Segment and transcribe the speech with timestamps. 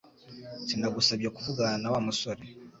[0.67, 2.41] Sinagusabye kuvugana na Wa musore